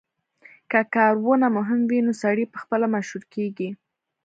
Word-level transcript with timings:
که 0.71 0.79
کارونه 0.95 1.47
مهم 1.57 1.81
وي 1.89 1.99
نو 2.05 2.13
سړی 2.23 2.45
پخپله 2.53 2.87
مشهور 2.95 3.23
کیږي 3.33 3.69